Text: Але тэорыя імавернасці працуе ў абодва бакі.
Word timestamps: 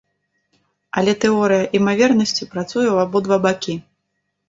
Але 1.01 1.13
тэорыя 1.27 1.69
імавернасці 1.81 2.51
працуе 2.57 2.87
ў 2.91 2.97
абодва 3.07 3.43
бакі. 3.49 3.81